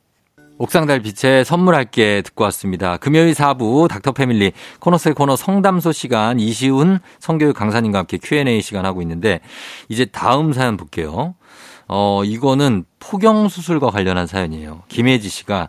옥상 0.59 0.87
달 0.87 1.01
빛에 1.01 1.45
선물할게 1.45 2.23
듣고 2.23 2.45
왔습니다. 2.45 2.97
금요일 2.97 3.35
4부 3.35 3.89
닥터 3.89 4.13
패밀리 4.13 4.53
코너셀 4.81 5.13
코너 5.13 5.37
성담소 5.37 5.93
시간 5.93 6.41
이시훈 6.41 7.01
성교육 7.19 7.55
강사님과 7.55 7.99
함께 7.99 8.19
Q&A 8.23 8.63
시간 8.63 8.87
하고 8.87 9.03
있는데 9.03 9.41
이제 9.89 10.07
다음 10.07 10.53
사연 10.53 10.77
볼게요. 10.77 11.35
어, 11.89 12.23
이거는 12.25 12.85
포경 12.99 13.49
수술과 13.49 13.91
관련한 13.91 14.27
사연이에요. 14.27 14.83
김혜지 14.89 15.29
씨가 15.29 15.69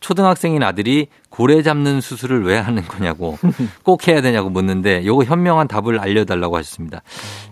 초등학생인 0.00 0.62
아들이 0.62 1.08
고래 1.30 1.62
잡는 1.62 2.00
수술을 2.00 2.44
왜 2.44 2.58
하는 2.58 2.82
거냐고 2.82 3.38
꼭 3.84 4.08
해야 4.08 4.20
되냐고 4.20 4.50
묻는데 4.50 5.04
요거 5.04 5.24
현명한 5.24 5.68
답을 5.68 6.00
알려달라고 6.00 6.56
하셨습니다. 6.56 7.02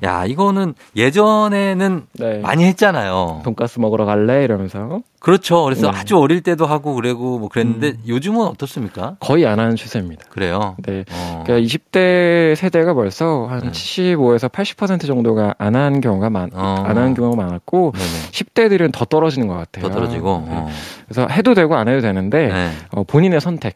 야, 0.03 0.25
이거는 0.27 0.75
예전에는 0.97 2.07
네. 2.15 2.39
많이 2.39 2.65
했잖아요. 2.65 3.43
돈가스 3.45 3.79
먹으러 3.79 4.05
갈래? 4.05 4.45
이러면서 4.45 5.03
그렇죠. 5.27 5.65
그래서 5.65 5.91
네. 5.91 5.99
아주 5.99 6.19
어릴 6.19 6.41
때도 6.41 6.67
하고 6.67 6.95
그러고 6.95 7.39
뭐 7.39 7.49
그랬는데 7.49 7.95
요즘은 8.07 8.47
어떻습니까? 8.47 9.17
거의 9.19 9.45
안 9.45 9.59
하는 9.59 9.75
추세입니다. 9.75 10.27
그래요. 10.29 10.77
네. 10.87 11.05
어. 11.11 11.43
그러니까 11.45 11.67
20대 11.67 12.55
세대가 12.55 12.95
벌써 12.95 13.47
한 13.47 13.61
네. 13.61 13.71
75에서 13.71 14.49
80% 14.49 15.07
정도가 15.07 15.55
안 15.59 15.75
하는 15.75 16.01
경우가 16.01 16.31
많, 16.31 16.51
어. 16.55 16.85
안 16.87 16.97
하는 16.97 17.15
경우가 17.15 17.43
많았고 17.43 17.93
네네. 17.97 18.31
10대들은 18.31 18.93
더 18.93 19.05
떨어지는 19.05 19.49
것 19.49 19.55
같아요. 19.55 19.89
더 19.89 19.93
떨어지고. 19.93 20.45
네. 20.47 20.55
어. 20.55 20.69
그래서 21.09 21.27
해도 21.29 21.55
되고 21.55 21.75
안 21.75 21.89
해도 21.89 22.01
되는데 22.01 22.49
네. 22.49 22.71
어, 22.93 23.03
본인의 23.03 23.41
선택, 23.41 23.76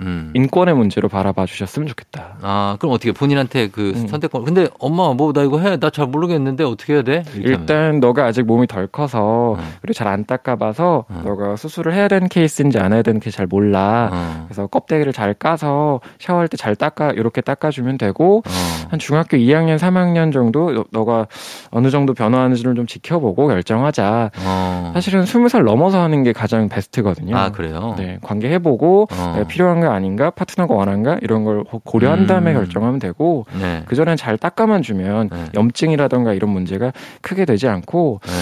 음. 0.00 0.30
인권의 0.34 0.74
문제로 0.74 1.08
바라봐 1.08 1.46
주셨으면 1.46 1.88
좋겠다. 1.88 2.36
아, 2.42 2.76
그럼 2.78 2.94
어떻게 2.94 3.12
본인한테 3.12 3.68
그 3.68 3.92
음. 3.96 4.06
선택권. 4.08 4.44
근데 4.44 4.68
엄마 4.78 5.12
뭐 5.14 5.32
나 5.32 5.42
이거 5.42 5.58
해. 5.60 5.76
나 5.78 5.90
잘 5.90 6.06
모르겠는데 6.06 6.64
어떻게 6.64 6.94
해야 6.94 7.02
돼? 7.02 7.22
이렇게 7.34 7.52
하면. 7.52 7.60
일단 7.60 8.00
너가 8.00 8.24
아직 8.26 8.42
몸이 8.46 8.66
덜 8.66 8.86
커서 8.86 9.54
음. 9.58 9.64
그리고 9.80 9.92
잘 9.94 10.08
안 10.08 10.24
닦아봐서 10.24 11.04
음. 11.10 11.22
너가 11.24 11.56
수술을 11.56 11.92
해야 11.94 12.08
되는 12.08 12.28
케이스인지 12.28 12.78
안 12.78 12.92
해야 12.92 13.02
되는 13.02 13.20
케이스 13.20 13.36
잘 13.36 13.46
몰라. 13.46 14.08
어. 14.12 14.44
그래서 14.48 14.66
껍데기를 14.66 15.12
잘 15.12 15.34
까서 15.34 16.00
샤워할 16.18 16.48
때 16.48 16.56
잘 16.56 16.74
닦아 16.76 17.10
이렇게 17.10 17.40
닦아주면 17.40 17.98
되고 17.98 18.38
어. 18.38 18.88
한 18.90 18.98
중학교 18.98 19.36
2학년, 19.36 19.78
3학년 19.78 20.32
정도 20.32 20.72
너- 20.72 20.84
너가 20.92 21.26
어느 21.70 21.90
정도 21.90 22.14
변화하는지를 22.14 22.74
좀 22.74 22.86
지켜보고 22.86 23.46
결정하자. 23.48 24.30
어. 24.44 24.90
사실은 24.94 25.24
20살 25.24 25.62
넘어서 25.64 26.00
하는 26.00 26.22
게 26.22 26.32
가장 26.32 26.68
베스트거든요. 26.68 27.36
아, 27.36 27.50
그래요? 27.50 27.94
네, 27.98 28.18
관계 28.22 28.50
해보고 28.50 29.08
어. 29.12 29.32
내가 29.36 29.46
필요한가 29.88 29.94
아닌가, 29.94 30.30
파트너가 30.30 30.74
원한가 30.74 31.18
이런 31.22 31.44
걸 31.44 31.64
고- 31.64 31.80
고려한 31.80 32.26
다음에 32.26 32.52
음. 32.52 32.56
결정하면 32.58 32.98
되고 32.98 33.46
네. 33.58 33.82
그 33.86 33.96
전엔 33.96 34.16
잘 34.16 34.36
닦아만 34.36 34.82
주면 34.82 35.30
네. 35.30 35.44
염증이라던가 35.54 36.34
이런 36.34 36.50
문제가 36.50 36.92
크게 37.22 37.44
되지 37.44 37.68
않고 37.68 38.20
네. 38.24 38.32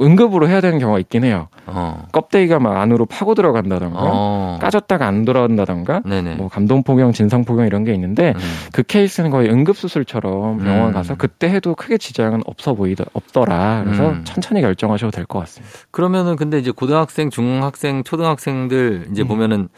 응급으로 0.00 0.48
해야 0.48 0.60
되는 0.62 0.78
경우가 0.78 0.98
있긴 1.00 1.22
해요. 1.22 1.48
어. 1.66 2.06
껍데기가 2.12 2.58
막 2.58 2.78
안으로 2.80 3.04
파고 3.06 3.34
들어간다던가 3.34 3.98
어. 4.02 4.58
까졌다가 4.60 5.06
안 5.06 5.24
돌아온다던가 5.26 6.00
네네. 6.04 6.36
뭐 6.36 6.48
감동포경, 6.48 7.12
진상포경 7.12 7.66
이런 7.66 7.84
게 7.84 7.92
있는데 7.94 8.32
음. 8.34 8.40
그 8.72 8.82
케이스는 8.82 9.30
거의 9.30 9.50
응급수술처럼 9.50 10.58
병원 10.58 10.88
음. 10.88 10.92
가서 10.92 11.14
그때 11.16 11.48
해도 11.50 11.74
크게 11.74 11.98
지장은 11.98 12.42
없어 12.46 12.74
보이더 12.74 13.04
없더라. 13.12 13.82
그래서 13.84 14.08
음. 14.10 14.24
천천히 14.24 14.60
결정하셔도 14.62 15.10
될 15.10 15.26
것 15.26 15.38
같습니다. 15.40 15.74
그러면은 15.90 16.36
근데 16.36 16.58
이제 16.58 16.70
고등학생, 16.72 17.30
중학생, 17.30 18.02
초등학생들 18.02 19.08
이제 19.12 19.22
음. 19.22 19.28
보면은 19.28 19.68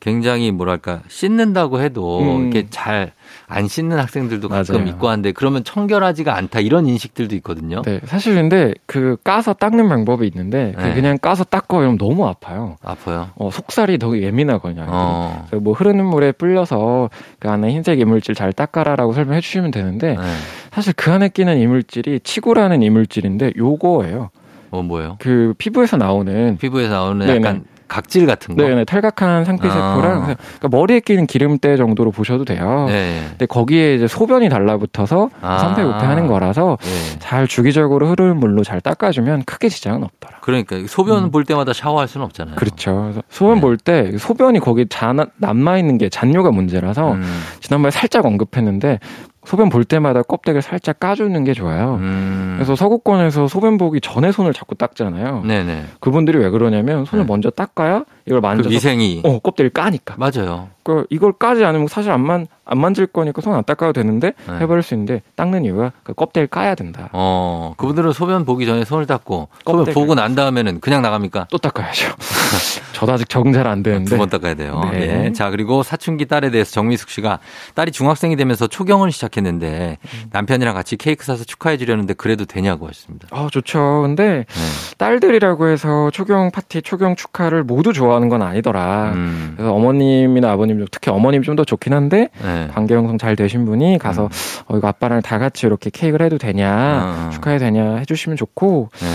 굉장히 0.00 0.50
뭐랄까 0.50 1.02
씻는다고 1.08 1.80
해도 1.80 2.20
음. 2.20 2.42
이렇게 2.52 2.68
잘 2.70 3.12
안 3.50 3.66
씻는 3.66 3.98
학생들도 3.98 4.48
가끔 4.48 4.76
맞아요. 4.76 4.88
있고 4.88 5.08
한데 5.08 5.32
그러면 5.32 5.64
청결하지가 5.64 6.36
않다 6.36 6.60
이런 6.60 6.86
인식들도 6.86 7.34
있거든요. 7.36 7.82
네, 7.82 8.00
사실 8.04 8.34
근데 8.34 8.72
그 8.86 9.16
까서 9.24 9.52
닦는 9.54 9.88
방법이 9.88 10.24
있는데 10.28 10.72
그 10.76 10.82
네. 10.82 10.94
그냥 10.94 11.18
까서 11.18 11.42
닦어 11.42 11.80
이러면 11.80 11.98
너무 11.98 12.28
아파요. 12.28 12.76
아파요. 12.80 13.30
어, 13.34 13.50
속살이 13.50 13.98
더 13.98 14.16
예민하거든요. 14.16 14.86
어. 14.88 15.46
그래서 15.48 15.62
뭐 15.62 15.72
흐르는 15.72 16.04
물에 16.06 16.30
불려서 16.30 17.10
그 17.40 17.48
안에 17.50 17.72
흰색 17.72 17.98
이물질 17.98 18.36
잘 18.36 18.52
닦아라라고 18.52 19.12
설명해 19.12 19.40
주시면 19.40 19.72
되는데 19.72 20.14
네. 20.14 20.22
사실 20.70 20.92
그 20.96 21.10
안에 21.10 21.28
끼는 21.30 21.58
이물질이 21.58 22.20
치고라는 22.20 22.82
이물질인데 22.82 23.54
요거예요. 23.56 24.30
어 24.70 24.82
뭐예요? 24.82 25.16
그 25.18 25.54
피부에서 25.58 25.96
나오는 25.96 26.56
피부에서 26.58 26.92
나오는 26.94 27.26
네네. 27.26 27.38
약간 27.38 27.64
각질 27.90 28.24
같은 28.24 28.54
거. 28.54 28.62
네, 28.62 28.84
탈각한 28.84 29.44
상피세포랑 29.44 30.22
아. 30.22 30.24
그러니까 30.36 30.68
머리에 30.70 31.00
끼는 31.00 31.26
기름때 31.26 31.76
정도로 31.76 32.12
보셔도 32.12 32.44
돼요. 32.44 32.86
네. 32.86 33.20
근데 33.30 33.46
거기에 33.46 33.96
이제 33.96 34.06
소변이 34.06 34.48
달라붙어서 34.48 35.30
아. 35.42 35.58
선폐우폐하는 35.58 36.28
거라서 36.28 36.78
네. 36.80 37.18
잘 37.18 37.48
주기적으로 37.48 38.08
흐르는 38.08 38.36
물로 38.36 38.62
잘 38.62 38.80
닦아주면 38.80 39.42
크게 39.42 39.68
지장은 39.68 40.04
없더라. 40.04 40.38
그러니까 40.40 40.76
소변 40.86 41.24
음. 41.24 41.30
볼 41.32 41.44
때마다 41.44 41.72
샤워할 41.72 42.06
수는 42.06 42.24
없잖아요. 42.26 42.54
그렇죠. 42.54 43.12
소변 43.28 43.56
네. 43.56 43.60
볼때 43.60 44.12
소변이 44.18 44.60
거기 44.60 44.86
잔 44.88 45.18
남아 45.38 45.78
있는 45.78 45.98
게 45.98 46.08
잔뇨가 46.08 46.52
문제라서 46.52 47.12
음. 47.14 47.42
지난번에 47.58 47.90
살짝 47.90 48.24
언급했는데 48.24 49.00
소변 49.44 49.68
볼 49.70 49.84
때마다 49.84 50.22
껍데기를 50.22 50.62
살짝 50.62 51.00
까주는 51.00 51.44
게 51.44 51.54
좋아요. 51.54 51.94
음. 52.00 52.54
그래서 52.56 52.76
서구권에서 52.76 53.48
소변 53.48 53.78
보기 53.78 54.00
전에 54.00 54.32
손을 54.32 54.52
자꾸 54.52 54.74
닦잖아요. 54.74 55.42
네네. 55.46 55.84
그분들이 56.00 56.38
왜 56.38 56.50
그러냐면 56.50 57.04
손을 57.04 57.24
네. 57.24 57.28
먼저 57.28 57.50
닦아야 57.50 58.04
이걸 58.30 58.40
그 58.40 58.46
만져서 58.46 58.68
위생이 58.70 59.22
어 59.24 59.38
껍데기를 59.40 59.70
까니까. 59.70 60.14
맞아요. 60.18 60.68
그 60.82 61.04
이걸 61.10 61.32
까지 61.32 61.64
않으면 61.64 61.88
사실 61.88 62.10
안, 62.10 62.20
만, 62.22 62.46
안 62.64 62.78
만질 62.80 63.06
거니까 63.06 63.42
손 63.42 63.50
안 63.54 63.62
닦아도 63.64 63.92
되는데 63.92 64.32
네. 64.48 64.54
해버릴 64.60 64.82
수 64.82 64.94
있는데 64.94 65.20
닦는 65.36 65.64
이유가 65.64 65.92
그 66.04 66.14
껍데기를 66.14 66.46
까야 66.48 66.74
된다. 66.74 67.10
어 67.12 67.74
그분들은 67.76 68.12
소변 68.12 68.44
보기 68.44 68.64
전에 68.66 68.84
손을 68.84 69.06
닦고 69.06 69.48
소변. 69.66 69.92
보고 69.92 70.14
난 70.14 70.34
다음에는 70.34 70.80
그냥 70.80 71.02
나갑니까? 71.02 71.48
또 71.50 71.58
닦아야죠. 71.58 72.14
저도 72.94 73.12
아직 73.12 73.28
적응 73.28 73.52
잘 73.52 73.66
안 73.66 73.82
되는데. 73.82 74.10
두 74.10 74.16
번 74.16 74.28
닦아야 74.30 74.54
돼요. 74.54 74.80
네. 74.92 74.98
네. 75.06 75.32
자, 75.32 75.50
그리고 75.50 75.82
사춘기 75.82 76.26
딸에 76.26 76.50
대해서 76.50 76.70
정미숙 76.72 77.08
씨가 77.10 77.40
딸이 77.74 77.90
중학생이 77.92 78.36
되면서 78.36 78.66
초경을 78.66 79.10
시작했는데 79.12 79.98
음. 80.02 80.28
남편이랑 80.32 80.74
같이 80.74 80.96
케이크 80.96 81.24
사서 81.24 81.44
축하해 81.44 81.76
주려는데 81.76 82.14
그래도 82.14 82.44
되냐고 82.44 82.86
하셨습니다. 82.88 83.28
아 83.30 83.48
좋죠. 83.50 84.02
근데 84.02 84.44
네. 84.48 84.96
딸들이라고 84.98 85.68
해서 85.68 86.10
초경 86.10 86.50
파티, 86.50 86.82
초경 86.82 87.16
축하를 87.16 87.64
모두 87.64 87.92
좋아 87.92 88.19
하는 88.20 88.28
건 88.28 88.42
아니더라. 88.42 89.12
음. 89.14 89.54
그래서 89.56 89.72
어머님이나 89.74 90.50
아버님, 90.50 90.84
특히 90.90 91.10
어머님 91.10 91.42
좀 91.42 91.56
더 91.56 91.64
좋긴 91.64 91.92
한데 91.94 92.28
네. 92.42 92.68
관계 92.72 92.94
형성 92.94 93.18
잘 93.18 93.34
되신 93.34 93.64
분이 93.64 93.98
가서 93.98 94.26
음. 94.26 94.28
어 94.68 94.76
이거 94.76 94.86
아빠랑 94.88 95.20
다 95.20 95.38
같이 95.38 95.66
이렇게 95.66 95.90
케이크를 95.90 96.24
해도 96.26 96.38
되냐, 96.38 97.26
어. 97.26 97.30
축하해도 97.32 97.64
되냐 97.64 97.96
해주시면 97.96 98.36
좋고 98.36 98.90
네. 99.00 99.06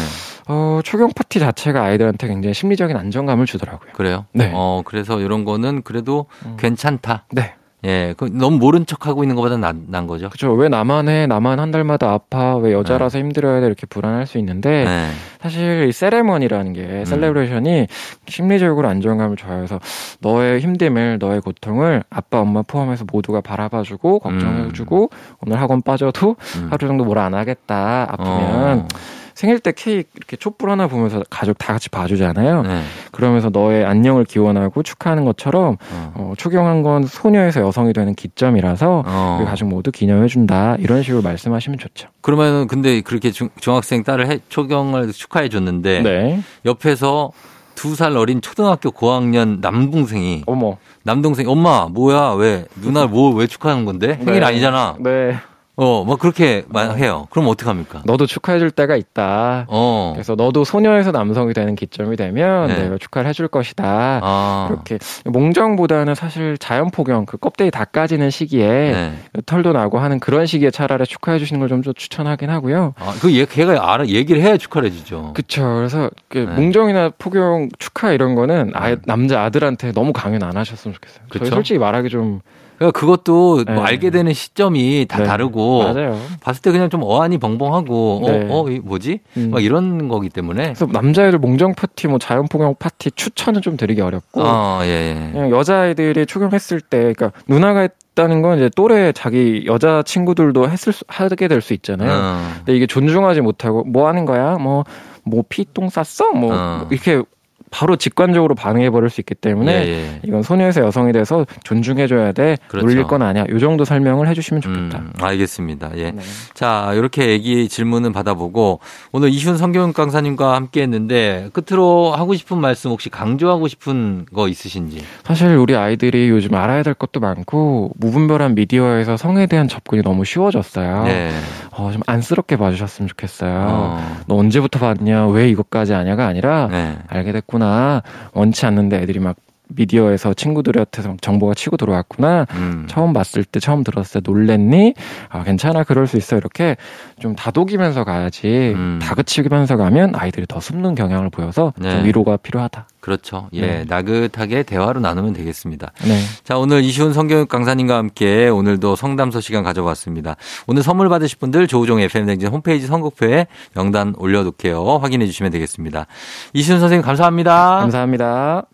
어 0.50 0.82
초경 0.84 1.12
파티 1.16 1.40
자체가 1.40 1.82
아이들한테 1.84 2.28
굉장히 2.28 2.54
심리적인 2.54 2.98
안정감을 2.98 3.46
주더라고요. 3.46 3.92
그래요? 3.94 4.26
네. 4.34 4.52
어, 4.54 4.82
그래서 4.84 5.22
이런 5.22 5.46
거는 5.46 5.84
그래도 5.84 6.26
음. 6.46 6.58
괜찮다. 6.60 7.26
네. 7.32 7.54
예. 7.86 8.14
그 8.18 8.26
너무 8.32 8.58
모른 8.58 8.86
척 8.86 9.06
하고 9.08 9.24
있는 9.24 9.36
것보다 9.36 9.58
난, 9.58 9.86
난 9.88 10.08
거죠. 10.08 10.30
그죠. 10.30 10.52
왜 10.54 10.70
나만 10.70 11.08
해? 11.08 11.28
나만 11.28 11.60
한 11.60 11.72
달마다 11.72 12.12
아파? 12.12 12.56
왜 12.58 12.74
여자라서 12.74 13.20
힘들어야 13.20 13.60
돼? 13.62 13.68
이렇게 13.68 13.86
불안할 13.86 14.26
수 14.28 14.38
있는데 14.40 14.86
네. 14.86 15.10
사실 15.42 15.88
이 15.88 15.92
세레머니라는 15.92 16.74
게 16.74 17.06
celebration이 17.06 17.88
심리적으로 18.28 18.88
안정감을 18.88 19.38
줘요. 19.38 19.56
그래서 19.58 19.80
너의 20.20 20.62
힘듦을 20.62 21.20
너의 21.20 21.42
고통을 21.42 22.04
아빠 22.10 22.40
엄마 22.42 22.62
포함해서 22.64 23.06
모두가 23.12 23.42
바라봐주고 23.42 24.20
걱정해주고 24.20 25.10
오늘 25.46 25.60
학원 25.62 25.82
빠져도 25.82 26.36
음. 26.58 26.68
하루 26.72 26.88
정도 26.88 27.04
뭘 27.06 27.16
안 27.18 27.34
하겠다 27.34 28.08
아프면 28.12 28.80
어. 28.80 28.88
생일 29.36 29.60
때 29.60 29.74
케이크 29.76 30.10
이렇게 30.16 30.38
촛불 30.38 30.70
하나 30.72 30.88
보면서 30.88 31.22
가족 31.30 31.58
다 31.58 31.74
같이 31.74 31.90
봐주잖아요. 31.90 32.64
네. 32.64 32.82
그러면서 33.12 33.50
너의 33.50 33.86
안녕을 33.86 34.24
기원하고 34.24 34.82
축하하는 34.82 35.26
것처럼 35.26 35.76
어. 35.92 36.14
어, 36.16 36.34
초경한 36.38 36.82
건 36.84 37.06
소녀에서 37.06 37.60
여성이 37.62 37.92
되는 37.94 38.16
기점이라서 38.16 39.04
어. 39.06 39.38
우리 39.40 39.46
가족 39.46 39.68
모두 39.68 39.92
기념해준다 39.92 40.78
이런 40.80 41.04
식으로 41.04 41.22
말씀하시면 41.22 41.78
좋죠. 41.80 42.08
그러면은 42.22 42.68
근데 42.68 43.02
그렇게 43.02 43.32
중, 43.32 43.50
중학생 43.60 44.04
딸을 44.04 44.28
해, 44.32 44.40
초경을 44.50 45.12
축하해 45.12 45.50
줬는데 45.50 46.02
네. 46.02 46.40
옆에서 46.66 47.32
두살 47.76 48.16
어린 48.16 48.40
초등학교 48.40 48.90
고학년 48.90 49.60
남동생이 49.60 50.44
어머. 50.48 50.78
남동생 51.04 51.50
엄마 51.50 51.88
뭐야 51.92 52.32
왜 52.38 52.66
누나 52.82 53.06
뭐 53.06 53.36
왜 53.36 53.48
축하하는 53.48 53.84
건데 53.84 54.18
생일 54.24 54.40
네. 54.40 54.46
아니잖아 54.46 54.96
네. 55.02 55.36
어 55.78 56.04
뭐 56.06 56.16
그렇게 56.18 56.64
만 56.70 56.98
해요 56.98 57.28
그럼 57.32 57.48
어떡합니까 57.48 58.04
너도 58.06 58.26
축하해줄 58.26 58.72
때가 58.72 58.96
있다. 58.96 59.66
어 59.68 60.12
그래서 60.14 60.36
너도 60.36 60.64
소녀에서 60.64 61.12
남성이 61.12 61.54
되는 61.54 61.76
기점이 61.76 62.16
되면 62.16 62.68
네. 62.68 62.84
내가 62.84 62.98
축하를 62.98 63.28
해줄 63.30 63.48
것이다. 63.48 63.84
아, 64.24 64.68
이렇게 64.72 65.00
몽정보다는 65.26 66.16
사실 66.16 66.58
자연 66.58 66.92
폭염 66.92 67.26
그 67.26 67.38
껍데기 67.38 67.72
다 67.72 67.86
까지는 67.86 68.30
시기에 68.30 68.68
네. 68.68 69.14
털도 69.46 69.74
나고 69.74 70.00
하는 70.00 70.20
그런 70.20 70.46
시기에 70.46 70.70
차라리 70.72 71.06
축하해 71.06 71.40
주시는 71.40 71.60
걸좀더 71.60 71.94
추천하긴 71.94 72.50
하고요. 72.50 72.94
아, 72.98 73.14
그 73.22 73.36
얘, 73.36 73.46
걔가 73.46 73.94
알아 73.94 74.06
얘기를 74.08 74.42
해야 74.42 74.58
축하를 74.58 74.90
해주죠 74.90 75.34
그쵸. 75.34 75.64
그래서 75.78 76.10
그 76.30 76.40
네. 76.40 76.46
몽정이나 76.56 77.12
폭염 77.18 77.70
축하 77.80 78.12
이런 78.12 78.36
거는 78.36 78.72
아예 78.74 78.96
네. 78.96 79.02
남자 79.06 79.44
아들한테 79.44 79.92
너무 79.92 80.14
강요 80.14 80.36
안 80.42 80.58
하셨으면 80.58 80.94
좋겠어요. 80.96 81.26
저희 81.32 81.40
그쵸? 81.40 81.56
솔직히 81.56 81.80
말하기 81.80 82.10
좀 82.10 82.42
그러니까 82.78 83.00
그것도 83.00 83.64
네. 83.66 83.74
뭐 83.74 83.84
알게 83.84 84.10
되는 84.10 84.34
시점이 84.34 85.06
다 85.08 85.20
네. 85.20 85.24
다르고 85.26 85.84
맞아요. 85.84 86.20
봤을 86.42 86.62
때 86.62 86.72
그냥 86.72 86.90
좀 86.90 87.02
어안이 87.04 87.38
벙벙하고 87.38 88.22
네. 88.26 88.48
어, 88.50 88.62
어, 88.64 88.70
이 88.70 88.80
뭐지? 88.80 89.20
음. 89.38 89.52
막 89.52 89.64
이런 89.64 90.08
거기 90.08 90.30
때문에 90.30 90.64
그래서 90.64 90.86
남자애들 90.86 91.40
몽정 91.40 91.76
파티, 91.76 92.08
뭐 92.08 92.20
자연 92.20 92.48
폭염 92.48 92.76
파티 92.78 93.12
추천은 93.12 93.62
좀 93.62 93.78
드리기 93.78 94.02
어렵고 94.02 94.42
아, 94.44 94.82
예, 94.84 94.88
예. 94.88 95.32
그냥 95.32 95.52
여자아이들이 95.52 96.26
초경했을 96.26 96.82
때, 96.82 97.14
그러니까 97.14 97.32
누나가 97.48 97.82
했다는 97.82 98.42
건 98.42 98.58
이제 98.58 98.70
또래 98.76 99.12
자기 99.12 99.64
여자 99.66 100.04
친구들도 100.04 100.70
했을 100.70 100.94
수, 100.94 101.04
하게 101.08 101.48
될 101.48 101.62
수 101.62 101.74
있잖아요. 101.74 102.12
어. 102.12 102.54
근데 102.58 102.76
이게 102.76 102.86
존중하지 102.88 103.42
못하고 103.42 103.84
뭐 103.84 104.08
하는 104.08 104.26
거야? 104.26 104.58
뭐 104.58 104.84
뭐 105.26 105.44
피똥 105.50 105.90
쌌어? 105.90 106.32
뭐 106.34 106.52
어. 106.54 106.88
이렇게 106.92 107.22
바로 107.72 107.96
직관적으로 107.96 108.56
반응해 108.56 108.90
버릴 108.90 109.10
수 109.10 109.22
있기 109.22 109.36
때문에 109.36 109.74
예, 109.74 109.90
예. 109.90 110.20
이건 110.24 110.44
소녀에서 110.44 110.82
여성이 110.82 111.12
돼서 111.12 111.46
존중해 111.64 112.08
줘야 112.08 112.32
돼. 112.32 112.58
그렇죠. 112.68 112.86
놀릴 112.86 113.04
건 113.04 113.22
아니야. 113.22 113.46
요 113.50 113.60
정도 113.60 113.84
설명을 113.84 114.28
해주시면 114.30 114.62
좋겠다. 114.62 115.00
음, 115.00 115.14
알겠습니다. 115.20 115.92
예. 115.98 116.12
네. 116.12 116.22
자, 116.54 116.92
이렇게 116.94 117.30
얘기 117.30 117.68
질문은 117.68 118.14
받아보고 118.14 118.80
오늘 119.12 119.30
이훈 119.30 119.58
성경 119.58 119.92
강사님과 119.94 120.56
함께 120.56 120.82
했는데 120.84 121.50
끝으로 121.54 122.14
하고 122.14 122.34
싶은 122.36 122.60
말씀 122.60 122.92
혹시 122.92 123.10
강조하고 123.10 123.68
싶은 123.68 124.26
거 124.34 124.48
있으신지? 124.48 125.04
사실 125.24 125.56
우리 125.56 125.76
아이들이 125.76 126.30
요즘 126.30 126.54
알아야 126.56 126.84
될 126.84 126.94
것도 126.94 127.20
많고 127.20 127.92
무분별한 127.98 128.56
미디어에서 128.56 129.18
성에 129.18 129.48
대한 129.48 129.68
접근이 129.68 130.02
너무 130.02 130.24
쉬워졌어요. 130.24 131.04
네. 131.04 131.32
어, 131.78 131.92
좀 131.92 132.02
안쓰럽게 132.08 132.58
봐주셨으면 132.58 133.08
좋겠어요. 133.10 133.68
어, 133.70 134.24
너 134.28 134.36
언제부터 134.36 134.80
봤냐? 134.80 135.28
왜 135.28 135.50
이것까지 135.50 135.94
아냐가 135.94 136.26
아니라 136.28 136.68
네. 136.72 136.98
알게 137.08 137.32
됐구나. 137.32 138.02
원치 138.34 138.66
않는데 138.66 139.02
애들이 139.02 139.20
막 139.20 139.36
미디어에서 139.68 140.34
친구들한테서 140.34 141.18
정보가 141.22 141.54
치고 141.54 141.78
들어왔구나. 141.78 142.46
음. 142.52 142.86
처음 142.90 143.14
봤을 143.14 143.44
때, 143.44 143.60
처음 143.60 143.84
들었을 143.84 144.22
때 144.22 144.32
놀랬니? 144.32 144.94
아, 145.30 145.44
괜찮아. 145.44 145.84
그럴 145.84 146.08
수 146.08 146.18
있어. 146.18 146.38
이렇게 146.38 146.78
좀 147.20 147.36
다독이면서 147.36 148.04
가야지. 148.04 148.74
음. 148.76 149.00
다그치면서 149.02 149.78
가면 149.78 150.14
아이들이 150.16 150.46
더 150.48 150.60
숨는 150.60 150.96
경향을 150.96 151.30
보여서 151.30 151.74
네. 151.78 151.92
좀 151.92 152.06
위로가 152.06 152.38
필요하다. 152.38 152.88
그렇죠. 153.00 153.50
예. 153.54 153.62
네. 153.62 153.86
나긋하게 153.88 154.64
대화로 154.64 155.00
나누면 155.00 155.34
되겠습니다. 155.34 155.92
네. 156.08 156.20
자, 156.44 156.58
오늘 156.58 156.84
이시훈 156.84 157.14
성교육 157.14 157.48
강사님과 157.50 157.96
함께 157.96 158.48
오늘도 158.48 158.96
성담소 158.96 159.42
시간 159.42 159.64
가져봤습니다. 159.64 160.36
오늘 160.66 160.82
선물 160.82 161.10
받으실 161.10 161.38
분들 161.38 161.68
조우종 161.68 162.00
FM댕진 162.00 162.50
홈페이지 162.50 162.88
선곡표에 162.88 163.46
명단 163.76 164.16
올려놓게요. 164.18 164.98
확인해 164.98 165.28
주시면 165.28 165.52
되겠습니다. 165.52 166.08
이시훈 166.54 166.80
선생님 166.80 167.06
감사합니다. 167.06 167.78
감사합니다. 167.82 168.66